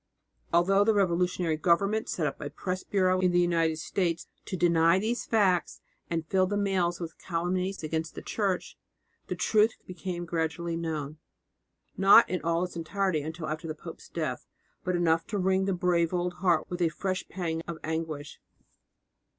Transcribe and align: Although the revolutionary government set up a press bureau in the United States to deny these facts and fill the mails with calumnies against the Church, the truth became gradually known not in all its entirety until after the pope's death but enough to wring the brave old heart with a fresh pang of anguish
Although 0.51 0.83
the 0.83 0.95
revolutionary 0.95 1.57
government 1.57 2.09
set 2.09 2.25
up 2.25 2.41
a 2.41 2.49
press 2.49 2.83
bureau 2.83 3.19
in 3.19 3.29
the 3.31 3.39
United 3.39 3.77
States 3.77 4.25
to 4.45 4.57
deny 4.57 4.97
these 4.97 5.25
facts 5.27 5.79
and 6.09 6.25
fill 6.25 6.47
the 6.47 6.57
mails 6.57 6.99
with 6.99 7.19
calumnies 7.19 7.83
against 7.83 8.15
the 8.15 8.23
Church, 8.23 8.79
the 9.27 9.35
truth 9.35 9.75
became 9.85 10.25
gradually 10.25 10.75
known 10.75 11.19
not 11.97 12.27
in 12.27 12.41
all 12.41 12.63
its 12.63 12.75
entirety 12.75 13.21
until 13.21 13.45
after 13.47 13.67
the 13.67 13.75
pope's 13.75 14.09
death 14.09 14.47
but 14.83 14.95
enough 14.95 15.27
to 15.27 15.37
wring 15.37 15.65
the 15.65 15.71
brave 15.71 16.15
old 16.15 16.33
heart 16.41 16.65
with 16.67 16.81
a 16.81 16.89
fresh 16.89 17.27
pang 17.29 17.61
of 17.67 17.77
anguish 17.83 18.39